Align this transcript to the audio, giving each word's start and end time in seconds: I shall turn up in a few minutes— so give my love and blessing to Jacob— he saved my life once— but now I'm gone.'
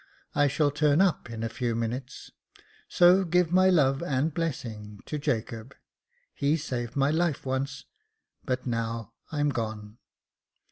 I 0.33 0.47
shall 0.47 0.71
turn 0.71 0.99
up 0.99 1.29
in 1.29 1.43
a 1.43 1.47
few 1.47 1.75
minutes— 1.75 2.31
so 2.89 3.23
give 3.23 3.51
my 3.51 3.69
love 3.69 4.01
and 4.01 4.33
blessing 4.33 4.99
to 5.05 5.19
Jacob— 5.19 5.75
he 6.33 6.57
saved 6.57 6.95
my 6.95 7.11
life 7.11 7.45
once— 7.45 7.85
but 8.47 8.65
now 8.65 9.13
I'm 9.31 9.49
gone.' 9.49 9.99